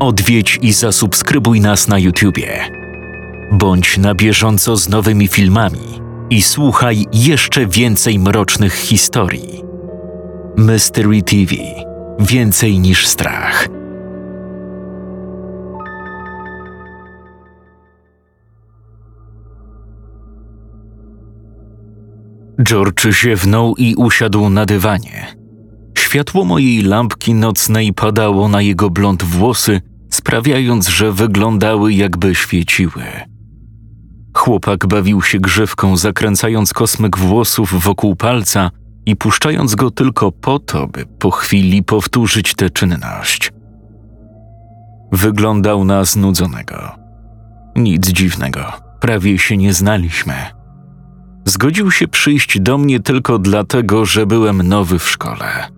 [0.00, 2.60] Odwiedź i zasubskrybuj nas na YouTubie.
[3.52, 6.00] Bądź na bieżąco z nowymi filmami
[6.30, 9.62] i słuchaj jeszcze więcej mrocznych historii.
[10.56, 11.54] Mystery TV
[12.20, 13.68] Więcej niż strach.
[22.62, 25.26] George ziewnął i usiadł na dywanie.
[25.98, 29.80] Światło mojej lampki nocnej padało na jego blond włosy,
[30.10, 33.04] sprawiając, że wyglądały jakby świeciły.
[34.34, 38.70] Chłopak bawił się grzywką, zakręcając kosmyk włosów wokół palca
[39.06, 43.52] i puszczając go tylko po to, by po chwili powtórzyć tę czynność.
[45.12, 46.90] Wyglądał na znudzonego.
[47.76, 50.34] Nic dziwnego, prawie się nie znaliśmy.
[51.44, 55.68] Zgodził się przyjść do mnie tylko dlatego, że byłem nowy w szkole.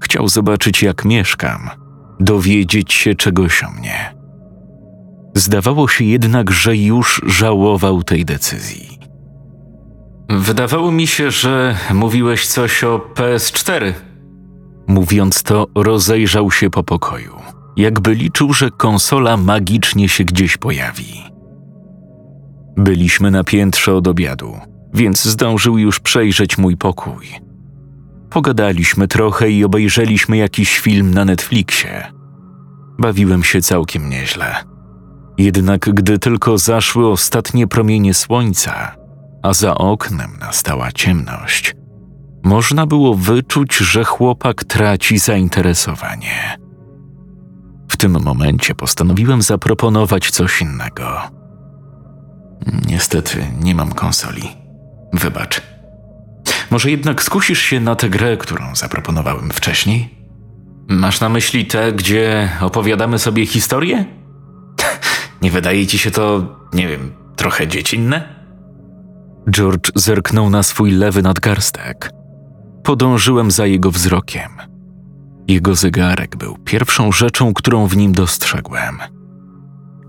[0.00, 1.70] Chciał zobaczyć, jak mieszkam,
[2.20, 4.14] dowiedzieć się czegoś o mnie.
[5.34, 8.98] Zdawało się jednak, że już żałował tej decyzji.
[10.28, 13.92] Wydawało mi się, że mówiłeś coś o PS4.
[14.86, 17.36] Mówiąc to, rozejrzał się po pokoju,
[17.76, 21.22] jakby liczył, że konsola magicznie się gdzieś pojawi.
[22.76, 24.54] Byliśmy na piętrze od obiadu,
[24.94, 27.49] więc zdążył już przejrzeć mój pokój.
[28.30, 32.12] Pogadaliśmy trochę i obejrzeliśmy jakiś film na Netflixie.
[32.98, 34.56] Bawiłem się całkiem nieźle.
[35.38, 38.96] Jednak gdy tylko zaszły ostatnie promienie słońca,
[39.42, 41.74] a za oknem nastała ciemność,
[42.44, 46.58] można było wyczuć, że chłopak traci zainteresowanie.
[47.88, 51.20] W tym momencie postanowiłem zaproponować coś innego.
[52.88, 54.42] Niestety nie mam konsoli.
[55.12, 55.62] Wybacz.
[56.70, 60.14] Może jednak skusisz się na tę grę, którą zaproponowałem wcześniej?
[60.88, 64.04] Masz na myśli tę, gdzie opowiadamy sobie historię?
[65.42, 68.40] nie wydaje ci się to, nie wiem, trochę dziecinne?
[69.50, 72.10] George zerknął na swój lewy nadgarstek.
[72.84, 74.50] Podążyłem za jego wzrokiem.
[75.48, 78.98] Jego zegarek był pierwszą rzeczą, którą w nim dostrzegłem.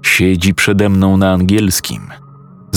[0.01, 2.01] Siedzi przede mną na angielskim.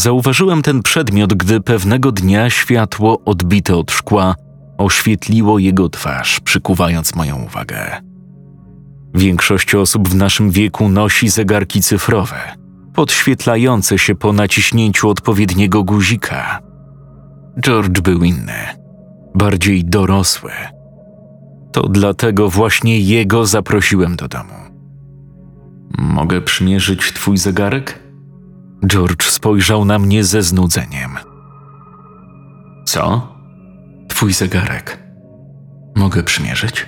[0.05, 4.35] Zauważyłem ten przedmiot, gdy pewnego dnia światło odbite od szkła
[4.79, 8.03] oświetliło jego twarz, przykuwając moją uwagę.
[9.15, 12.37] Większość osób w naszym wieku nosi zegarki cyfrowe–
[12.95, 16.61] podświetlające się po naciśnięciu odpowiedniego guzika.
[17.61, 18.59] George był inny,
[19.35, 20.53] bardziej dorosły.
[21.73, 24.55] To dlatego właśnie jego zaprosiłem do domu.
[25.99, 28.04] Mogę przymierzyć twój zegarek?
[28.87, 31.11] George spojrzał na mnie ze znudzeniem.
[32.85, 33.35] Co?
[34.09, 34.99] Twój zegarek.
[35.97, 36.87] Mogę przymierzyć?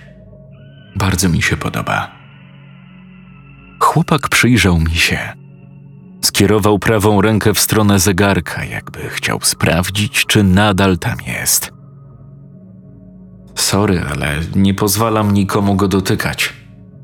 [0.97, 2.11] Bardzo mi się podoba.
[3.81, 5.33] Chłopak przyjrzał mi się
[6.27, 11.71] Skierował prawą rękę w stronę zegarka, jakby chciał sprawdzić, czy nadal tam jest.
[13.55, 16.53] Sorry, ale nie pozwalam nikomu go dotykać.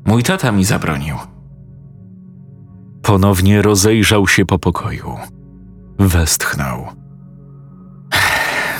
[0.05, 1.32] Mój tata mi zabronił.
[3.03, 5.17] Ponownie rozejrzał się po pokoju.
[5.99, 6.87] Westchnął.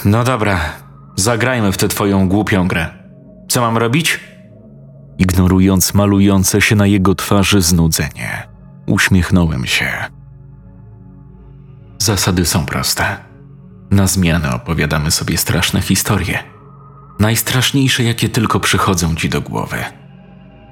[0.06, 0.60] No dobra,
[1.16, 2.90] zagrajmy w tę twoją głupią grę.
[3.50, 4.20] Co mam robić?
[5.18, 8.48] Ignorując malujące się na jego twarzy znudzenie,
[8.88, 9.92] uśmiechnąłem się.
[12.00, 13.18] Zasady są proste.
[13.92, 16.40] Na zmianę opowiadamy sobie straszne historie.
[17.20, 19.78] Najstraszniejsze, jakie tylko przychodzą ci do głowy.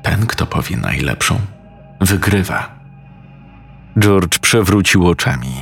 [0.03, 1.39] Ten, kto powie najlepszą,
[2.01, 2.80] wygrywa.
[3.99, 5.53] George przewrócił oczami.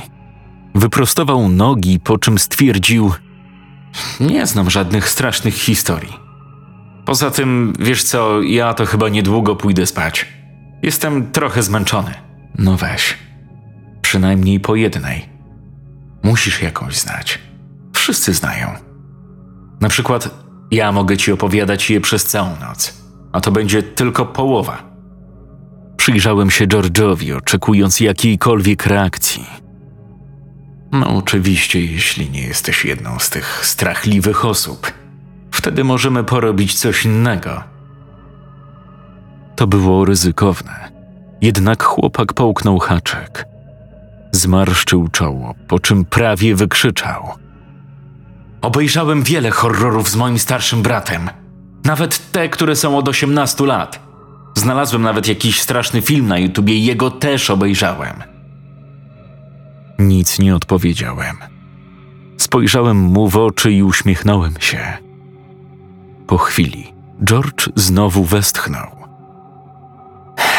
[0.76, 3.12] Wyprostował nogi, po czym stwierdził:
[4.20, 6.14] Nie znam żadnych strasznych historii.
[7.06, 10.26] Poza tym, wiesz co, ja to chyba niedługo pójdę spać.
[10.84, 12.14] Jestem trochę zmęczony.
[12.58, 13.18] No weź.
[14.02, 15.30] Przynajmniej po jednej.
[16.24, 17.40] Musisz jakąś znać.
[17.94, 18.68] Wszyscy znają.
[19.82, 20.30] Na przykład
[20.72, 24.89] ja mogę ci opowiadać je przez całą noc, a to będzie tylko połowa.
[26.10, 29.46] Przyjrzałem się George'owi, oczekując jakiejkolwiek reakcji.
[30.92, 34.92] No, oczywiście, jeśli nie jesteś jedną z tych strachliwych osób,
[35.52, 37.64] wtedy możemy porobić coś innego.
[39.56, 40.92] To było ryzykowne,
[41.42, 43.46] jednak chłopak połknął haczek.
[44.32, 47.30] Zmarszczył czoło, po czym prawie wykrzyczał.
[48.62, 51.30] Obejrzałem wiele horrorów z moim starszym bratem.
[51.86, 54.09] Nawet te, które są od 18 lat.
[54.60, 58.24] Znalazłem nawet jakiś straszny film na YouTubie i jego też obejrzałem.
[60.00, 61.38] Nic nie odpowiedziałem.
[62.38, 64.98] Spojrzałem mu w oczy i uśmiechnąłem się.
[66.28, 68.88] Po chwili George znowu westchnął.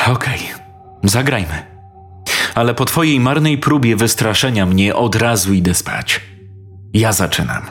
[0.06, 1.10] Okej, okay.
[1.10, 1.66] Zagrajmy.
[2.54, 6.20] Ale po twojej marnej próbie wystraszenia mnie od razu idę spać.
[6.94, 7.62] Ja zaczynam.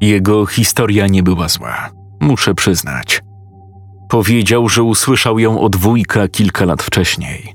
[0.00, 1.90] Jego historia nie była zła,
[2.24, 3.22] muszę przyznać.
[4.08, 7.54] Powiedział, że usłyszał ją od wujka kilka lat wcześniej.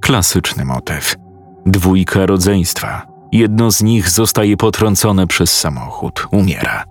[0.00, 1.14] Klasyczny motyw.
[1.66, 3.06] Dwójka rodzeństwa.
[3.32, 6.84] Jedno z nich zostaje potrącone przez samochód, umiera.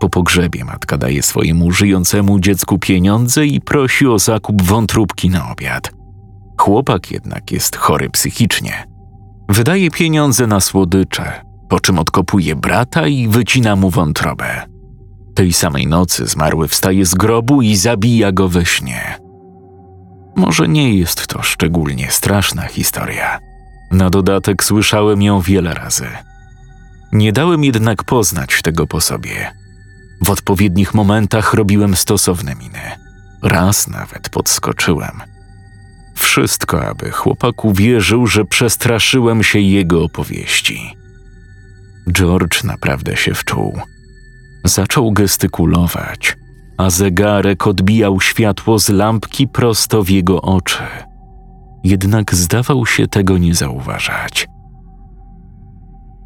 [0.00, 5.92] Po pogrzebie matka daje swojemu żyjącemu dziecku pieniądze i prosi o zakup wątróbki na obiad.
[6.60, 8.86] Chłopak jednak jest chory psychicznie.
[9.48, 14.73] Wydaje pieniądze na słodycze, po czym odkopuje brata i wycina mu wątrobę.
[15.34, 19.18] Tej samej nocy zmarły wstaje z grobu i zabija go we śnie.
[20.36, 23.38] Może nie jest to szczególnie straszna historia.
[23.90, 26.06] Na dodatek słyszałem ją wiele razy.
[27.12, 29.52] Nie dałem jednak poznać tego po sobie.
[30.22, 32.80] W odpowiednich momentach robiłem stosowne miny.
[33.42, 35.22] Raz nawet podskoczyłem.
[36.14, 40.96] Wszystko, aby chłopak uwierzył, że przestraszyłem się jego opowieści.
[42.12, 43.80] George naprawdę się wczuł.
[44.64, 46.36] Zaczął gestykulować,
[46.78, 50.82] a zegarek odbijał światło z lampki prosto w jego oczy.
[51.84, 54.46] Jednak zdawał się tego nie zauważać.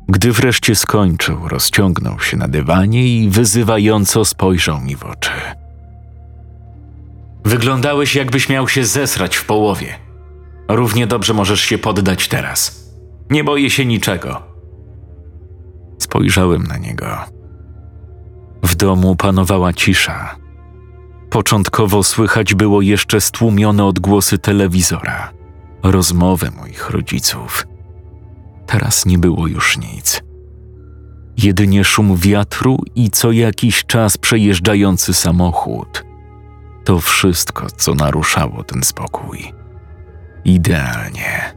[0.09, 5.31] Gdy wreszcie skończył, rozciągnął się na dywanie i wyzywająco spojrzał mi w oczy.
[7.45, 9.95] Wyglądałeś, jakbyś miał się zesrać w połowie.
[10.69, 12.89] Równie dobrze możesz się poddać teraz.
[13.31, 14.43] Nie boję się niczego.
[15.99, 17.38] Spojrzałem na niego.
[18.79, 20.37] Domu panowała cisza.
[21.31, 25.33] Początkowo słychać było jeszcze stłumione odgłosy telewizora,
[25.83, 27.67] rozmowy moich rodziców.
[28.67, 30.23] Teraz nie było już nic.
[31.37, 36.05] Jedynie szum wiatru i co jakiś czas przejeżdżający samochód.
[36.85, 39.53] To wszystko, co naruszało ten spokój.
[40.45, 41.55] Idealnie.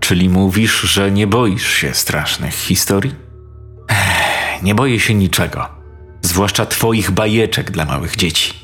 [0.00, 3.27] Czyli mówisz, że nie boisz się strasznych historii?
[4.62, 5.68] Nie boję się niczego,
[6.22, 8.54] zwłaszcza twoich bajeczek dla małych dzieci.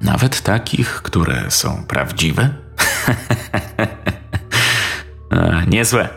[0.00, 2.48] Nawet takich, które są prawdziwe?
[5.68, 6.08] Niezłe.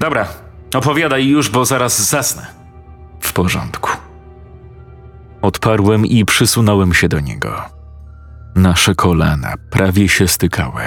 [0.00, 0.28] Dobra,
[0.74, 2.46] opowiadaj już, bo zaraz zasnę.
[3.20, 3.90] W porządku.
[5.42, 7.62] Odparłem i przysunąłem się do niego.
[8.54, 10.82] Nasze kolana prawie się stykały.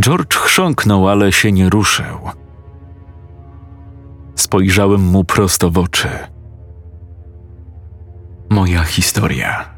[0.00, 2.18] George chrząknął, ale się nie ruszył.
[4.38, 6.08] Spojrzałem mu prosto w oczy.
[8.50, 9.68] Moja historia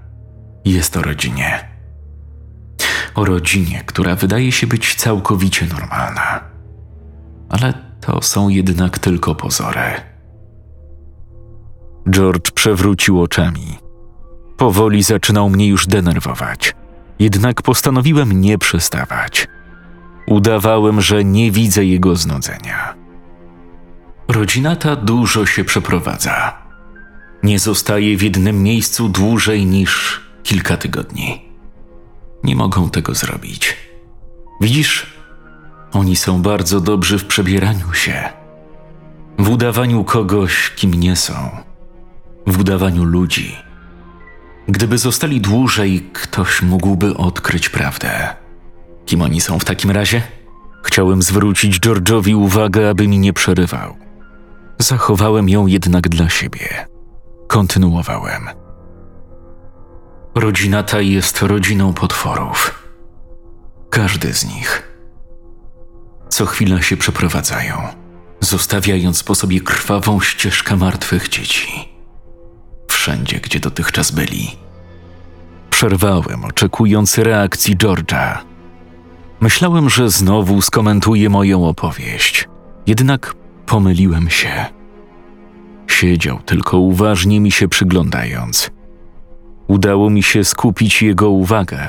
[0.64, 1.68] jest o rodzinie.
[3.14, 6.40] O rodzinie, która wydaje się być całkowicie normalna.
[7.48, 9.80] Ale to są jednak tylko pozory.
[12.10, 13.78] George przewrócił oczami.
[14.56, 16.74] Powoli zaczynał mnie już denerwować,
[17.18, 19.48] jednak postanowiłem nie przestawać.
[20.26, 22.99] Udawałem, że nie widzę jego znudzenia.
[24.30, 26.62] Rodzina ta dużo się przeprowadza.
[27.42, 31.42] Nie zostaje w jednym miejscu dłużej niż kilka tygodni.
[32.44, 33.76] Nie mogą tego zrobić.
[34.60, 35.06] Widzisz,
[35.92, 38.28] oni są bardzo dobrzy w przebieraniu się,
[39.38, 41.50] w udawaniu kogoś, kim nie są,
[42.46, 43.56] w udawaniu ludzi.
[44.68, 48.36] Gdyby zostali dłużej, ktoś mógłby odkryć prawdę.
[49.06, 50.22] Kim oni są w takim razie?
[50.82, 54.09] Chciałem zwrócić George'owi uwagę, aby mi nie przerywał.
[54.80, 56.86] Zachowałem ją jednak dla siebie.
[57.46, 58.48] Kontynuowałem.
[60.34, 62.88] Rodzina ta jest rodziną potworów.
[63.90, 64.88] Każdy z nich.
[66.28, 67.76] Co chwila się przeprowadzają,
[68.40, 71.88] zostawiając po sobie krwawą ścieżkę martwych dzieci.
[72.88, 74.56] Wszędzie, gdzie dotychczas byli.
[75.70, 78.38] Przerwałem, oczekując reakcji George'a.
[79.40, 82.48] Myślałem, że znowu skomentuje moją opowieść,
[82.86, 83.39] jednak
[83.70, 84.66] pomyliłem się.
[85.86, 88.70] Siedział tylko uważnie mi się przyglądając.
[89.66, 91.88] Udało mi się skupić jego uwagę.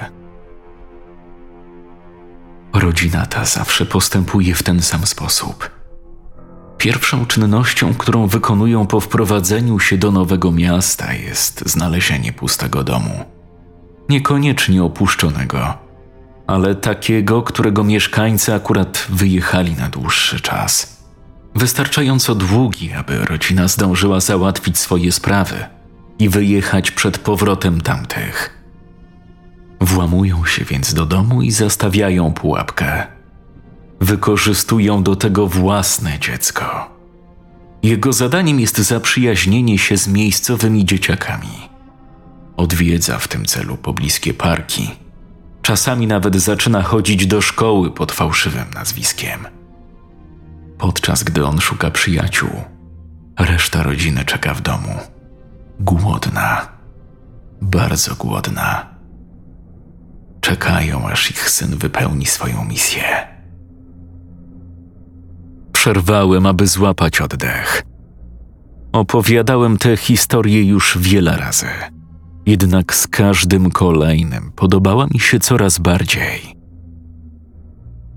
[2.73, 5.71] Rodzina ta zawsze postępuje w ten sam sposób.
[6.77, 13.25] Pierwszą czynnością, którą wykonują po wprowadzeniu się do nowego miasta, jest znalezienie pustego domu.
[14.09, 15.73] Niekoniecznie opuszczonego,
[16.47, 20.90] ale takiego, którego mieszkańcy akurat wyjechali na dłuższy czas.
[21.55, 25.55] Wystarczająco długi, aby rodzina zdążyła załatwić swoje sprawy
[26.19, 28.57] i wyjechać przed powrotem tamtych.
[29.81, 33.07] Włamują się więc do domu i zastawiają pułapkę.
[33.99, 36.89] Wykorzystują do tego własne dziecko.
[37.83, 41.69] Jego zadaniem jest zaprzyjaźnienie się z miejscowymi dzieciakami.
[42.57, 44.91] Odwiedza w tym celu pobliskie parki.
[45.61, 49.60] Czasami nawet zaczyna chodzić do szkoły pod fałszywym nazwiskiem.
[50.81, 52.49] Podczas gdy on szuka przyjaciół,
[53.39, 54.95] reszta rodziny czeka w domu.
[55.79, 56.67] Głodna,
[57.61, 58.85] bardzo głodna.
[60.41, 63.03] Czekają, aż ich syn wypełni swoją misję.
[65.71, 67.83] Przerwałem, aby złapać oddech.
[68.91, 71.67] Opowiadałem tę historię już wiele razy,
[72.45, 76.60] jednak z każdym kolejnym podobała mi się coraz bardziej.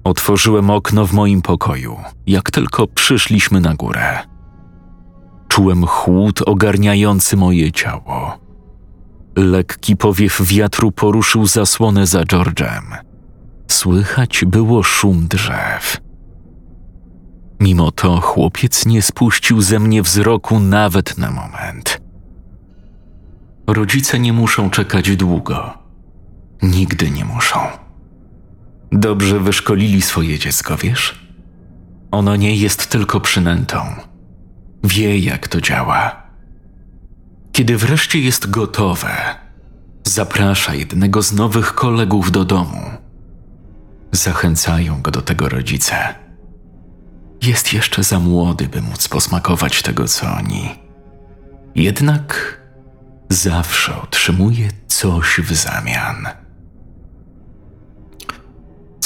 [0.04, 1.96] Otworzyłem okno w moim pokoju,
[2.26, 4.18] jak tylko przyszliśmy na górę.
[5.48, 8.38] Czułem chłód ogarniający moje ciało.
[9.36, 12.82] Lekki powiew wiatru poruszył zasłonę za George'em.
[13.70, 16.00] Słychać było szum drzew.
[17.60, 22.00] Mimo to chłopiec nie spuścił ze mnie wzroku nawet na moment.
[23.66, 25.78] Rodzice nie muszą czekać długo.
[26.62, 27.83] Nigdy nie muszą.
[28.96, 31.18] Dobrze wyszkolili swoje dziecko, wiesz?
[32.10, 33.78] Ono nie jest tylko przynętą.
[34.84, 36.22] Wie, jak to działa.
[37.52, 39.14] Kiedy wreszcie jest gotowe,
[40.04, 42.90] zaprasza jednego z nowych kolegów do domu.
[44.12, 46.14] Zachęcają go do tego rodzice.
[47.42, 50.68] Jest jeszcze za młody, by móc posmakować tego, co oni.
[51.74, 52.60] Jednak
[53.30, 56.43] zawsze otrzymuje coś w zamian.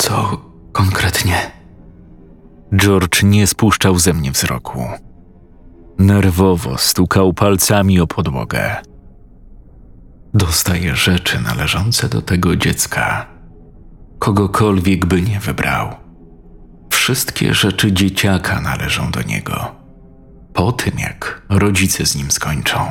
[0.08, 0.40] Co
[0.72, 1.50] konkretnie?
[2.76, 4.84] George nie spuszczał ze mnie wzroku.
[5.98, 8.76] Nerwowo stukał palcami o podłogę.
[10.34, 13.26] Dostaje rzeczy należące do tego dziecka,
[14.18, 15.96] kogokolwiek by nie wybrał.
[16.90, 19.74] Wszystkie rzeczy dzieciaka należą do niego.
[20.54, 22.90] Po tym, jak rodzice z nim skończą.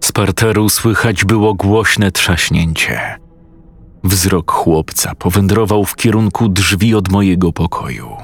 [0.00, 3.23] Z parteru słychać było głośne trzaśnięcie.
[4.04, 8.16] Wzrok chłopca powędrował w kierunku drzwi od mojego pokoju.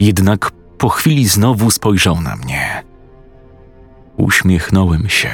[0.00, 2.84] Jednak po chwili znowu spojrzał na mnie.
[4.16, 5.30] Uśmiechnąłem się.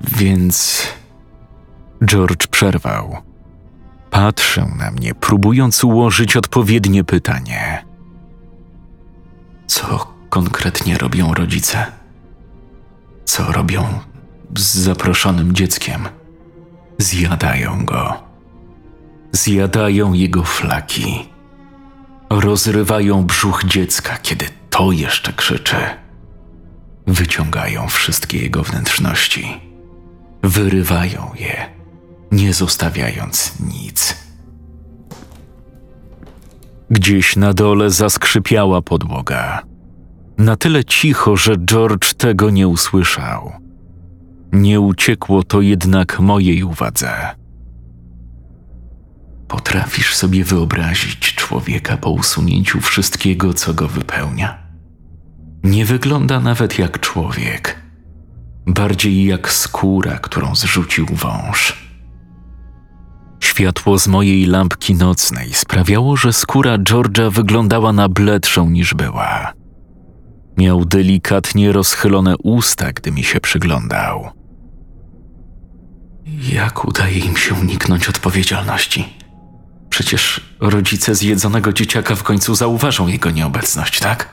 [0.00, 0.86] Więc.
[2.04, 3.16] George przerwał.
[4.10, 7.84] Patrzył na mnie, próbując ułożyć odpowiednie pytanie.
[9.66, 11.86] Co konkretnie robią rodzice?
[13.24, 13.84] Co robią
[14.56, 16.08] z zaproszonym dzieckiem?
[16.98, 18.22] Zjadają go.
[19.32, 21.28] Zjadają jego flaki.
[22.30, 25.76] Rozrywają brzuch dziecka, kiedy to jeszcze krzyczy.
[27.06, 29.60] Wyciągają wszystkie jego wnętrzności.
[30.42, 31.66] Wyrywają je,
[32.32, 34.16] nie zostawiając nic.
[36.90, 39.62] Gdzieś na dole zaskrzypiała podłoga.
[40.38, 43.61] Na tyle cicho, że George tego nie usłyszał.
[44.52, 47.12] Nie uciekło to jednak mojej uwadze.
[49.48, 54.58] Potrafisz sobie wyobrazić człowieka po usunięciu wszystkiego, co go wypełnia?
[55.64, 57.82] Nie wygląda nawet jak człowiek,
[58.66, 61.82] bardziej jak skóra, którą zrzucił wąż.
[63.40, 69.52] Światło z mojej lampki nocnej sprawiało, że skóra George'a wyglądała na bledszą niż była.
[70.56, 74.41] Miał delikatnie rozchylone usta, gdy mi się przyglądał.
[76.26, 79.16] Jak udaje im się uniknąć odpowiedzialności?
[79.90, 84.28] Przecież rodzice zjedzonego dzieciaka w końcu zauważą jego nieobecność, tak?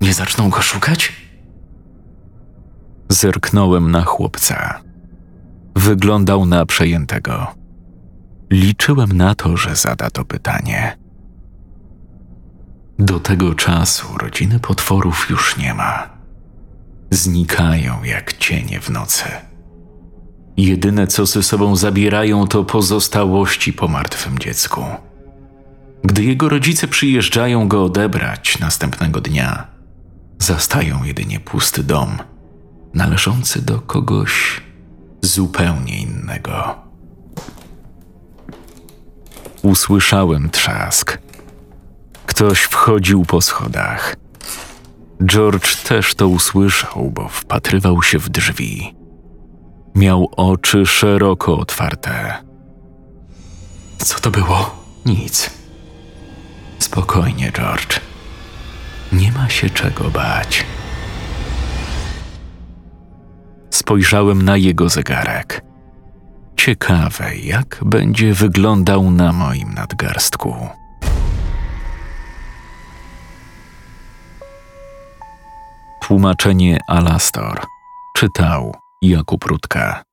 [0.00, 1.12] Nie zaczną go szukać?
[3.08, 4.80] Zerknąłem na chłopca.
[5.76, 7.54] Wyglądał na przejętego.
[8.50, 10.98] Liczyłem na to, że zada to pytanie.
[12.98, 16.08] Do tego czasu rodziny potworów już nie ma.
[17.10, 19.24] Znikają jak cienie w nocy.
[20.58, 24.84] Jedyne, co ze sobą zabierają, to pozostałości po martwym dziecku.
[26.04, 29.66] Gdy jego rodzice przyjeżdżają go odebrać następnego dnia,
[30.38, 32.18] zastają jedynie pusty dom,
[32.94, 34.60] należący do kogoś
[35.22, 36.74] zupełnie innego.
[39.62, 41.18] Usłyszałem trzask.
[42.26, 44.16] Ktoś wchodził po schodach.
[45.24, 48.97] George też to usłyszał, bo wpatrywał się w drzwi.
[49.94, 52.34] Miał oczy szeroko otwarte.
[53.98, 54.84] Co to było?
[55.06, 55.50] Nic.
[56.78, 58.00] Spokojnie, George.
[59.12, 60.66] Nie ma się czego bać.
[63.70, 65.62] Spojrzałem na jego zegarek.
[66.56, 70.68] Ciekawe, jak będzie wyglądał na moim nadgarstku.
[76.02, 77.60] Tłumaczenie Alastor
[78.16, 80.07] czytał Jakub Rutka.